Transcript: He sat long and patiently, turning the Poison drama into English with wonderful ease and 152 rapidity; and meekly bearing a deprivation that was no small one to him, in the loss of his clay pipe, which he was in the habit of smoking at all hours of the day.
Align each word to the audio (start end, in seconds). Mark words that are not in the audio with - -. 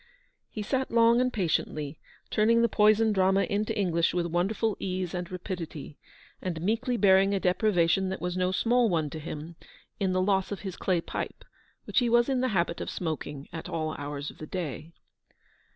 He 0.49 0.63
sat 0.63 0.89
long 0.89 1.21
and 1.21 1.31
patiently, 1.31 1.99
turning 2.31 2.63
the 2.63 2.67
Poison 2.67 3.13
drama 3.13 3.43
into 3.43 3.77
English 3.77 4.15
with 4.15 4.25
wonderful 4.25 4.75
ease 4.79 5.13
and 5.13 5.27
152 5.27 5.33
rapidity; 5.75 5.97
and 6.41 6.59
meekly 6.59 6.97
bearing 6.97 7.35
a 7.35 7.39
deprivation 7.39 8.09
that 8.09 8.19
was 8.19 8.35
no 8.35 8.51
small 8.51 8.89
one 8.89 9.11
to 9.11 9.19
him, 9.19 9.57
in 9.99 10.11
the 10.11 10.19
loss 10.19 10.51
of 10.51 10.61
his 10.61 10.75
clay 10.75 11.01
pipe, 11.01 11.45
which 11.83 11.99
he 11.99 12.09
was 12.09 12.29
in 12.29 12.41
the 12.41 12.47
habit 12.47 12.81
of 12.81 12.89
smoking 12.89 13.47
at 13.53 13.69
all 13.69 13.93
hours 13.93 14.31
of 14.31 14.39
the 14.39 14.47
day. 14.47 14.91